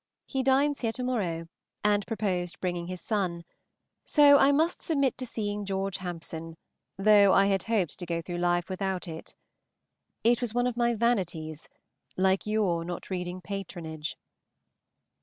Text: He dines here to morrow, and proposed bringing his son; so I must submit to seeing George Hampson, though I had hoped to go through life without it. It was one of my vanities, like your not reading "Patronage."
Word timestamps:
He 0.25 0.41
dines 0.41 0.81
here 0.81 0.91
to 0.93 1.03
morrow, 1.03 1.47
and 1.83 2.07
proposed 2.07 2.59
bringing 2.59 2.87
his 2.87 2.99
son; 3.01 3.43
so 4.03 4.39
I 4.39 4.51
must 4.51 4.81
submit 4.81 5.15
to 5.19 5.27
seeing 5.27 5.63
George 5.63 5.97
Hampson, 5.97 6.57
though 6.97 7.33
I 7.33 7.45
had 7.45 7.61
hoped 7.65 7.99
to 7.99 8.07
go 8.07 8.19
through 8.19 8.39
life 8.39 8.67
without 8.67 9.07
it. 9.07 9.35
It 10.23 10.41
was 10.41 10.55
one 10.55 10.65
of 10.65 10.75
my 10.75 10.95
vanities, 10.95 11.69
like 12.17 12.47
your 12.47 12.83
not 12.83 13.11
reading 13.11 13.41
"Patronage." 13.41 14.17